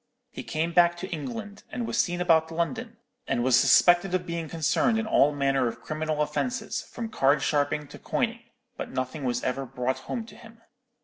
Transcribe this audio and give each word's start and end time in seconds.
He 0.31 0.41
came 0.41 0.73
back 0.73 0.97
to 0.97 1.09
England, 1.11 1.61
and 1.69 1.85
was 1.85 1.95
seen 1.95 2.21
about 2.21 2.49
London, 2.51 2.97
and 3.27 3.43
was 3.43 3.55
suspected 3.59 4.15
of 4.15 4.25
being 4.25 4.49
concerned 4.49 4.97
in 4.97 5.05
all 5.05 5.31
manner 5.31 5.67
of 5.67 5.83
criminal 5.83 6.23
offences, 6.23 6.81
from 6.81 7.07
card 7.09 7.43
sharping 7.43 7.87
to 7.89 7.99
coining, 7.99 8.41
but 8.75 8.89
nothing 8.89 9.25
was 9.25 9.43
ever 9.43 9.63
brought 9.63 9.99
home 9.99 10.25
to 10.25 10.35
him. 10.35 10.63